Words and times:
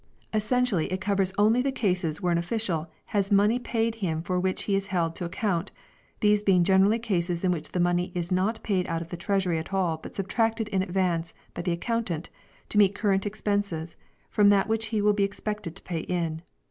Essentially 0.33 0.91
it 0.91 0.99
covers 0.99 1.31
only 1.37 1.61
the 1.61 1.71
cases 1.71 2.19
where 2.19 2.31
an 2.31 2.39
official 2.39 2.87
has 3.13 3.31
money 3.31 3.59
paid 3.59 3.93
to 3.93 3.99
him 3.99 4.23
for 4.23 4.39
which 4.39 4.63
he 4.63 4.75
is 4.75 4.87
held 4.87 5.13
to 5.15 5.25
account; 5.25 5.69
these 6.21 6.41
being 6.41 6.63
generally 6.63 6.97
cases 6.97 7.43
in 7.43 7.51
which 7.51 7.69
the 7.69 7.79
money 7.79 8.11
is 8.15 8.31
not 8.31 8.63
paid 8.63 8.87
out 8.87 9.03
of 9.03 9.09
the 9.09 9.15
Treasury 9.15 9.59
at 9.59 9.71
all 9.71 9.97
but 9.97 10.15
subtracted 10.15 10.67
in 10.69 10.81
advance 10.81 11.35
by 11.53 11.61
the 11.61 11.71
accountant, 11.71 12.31
to 12.69 12.79
meet 12.79 12.95
current 12.95 13.27
expenses, 13.27 13.95
from 14.31 14.49
that 14.49 14.67
which 14.67 14.87
he 14.87 15.03
will 15.03 15.13
be 15.13 15.23
expected 15.23 15.75
to 15.75 15.83
pay 15.83 15.99
in. 15.99 16.41